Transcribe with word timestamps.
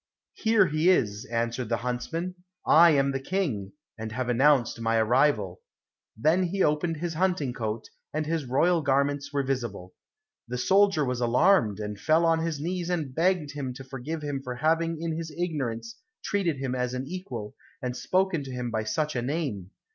"Here 0.33 0.65
he 0.65 0.89
is," 0.89 1.25
answered 1.25 1.69
the 1.69 1.77
huntsman, 1.85 2.33
"I 2.65 2.89
am 2.89 3.11
the 3.11 3.19
King, 3.19 3.73
and 3.99 4.11
have 4.13 4.29
announced 4.29 4.81
my 4.81 4.97
arrival." 4.97 5.61
Then 6.17 6.41
he 6.45 6.63
opened 6.63 6.97
his 6.97 7.13
hunting 7.13 7.53
coat, 7.53 7.87
and 8.11 8.25
his 8.25 8.45
royal 8.47 8.81
garments 8.81 9.31
were 9.31 9.43
visible. 9.43 9.93
The 10.47 10.57
soldier 10.57 11.05
was 11.05 11.21
alarmed, 11.21 11.79
and 11.79 11.99
fell 11.99 12.25
on 12.25 12.39
his 12.39 12.59
knees 12.59 12.89
and 12.89 13.13
begged 13.13 13.51
him 13.53 13.75
to 13.75 13.83
forgive 13.83 14.23
him 14.23 14.41
for 14.43 14.55
having 14.55 14.99
in 14.99 15.15
his 15.15 15.29
ignorance 15.37 15.99
treated 16.23 16.57
him 16.57 16.73
as 16.73 16.95
an 16.95 17.05
equal, 17.05 17.53
and 17.79 17.95
spoken 17.95 18.43
to 18.45 18.51
him 18.51 18.71
by 18.71 18.85
such 18.85 19.15
a 19.15 19.21
name. 19.21 19.69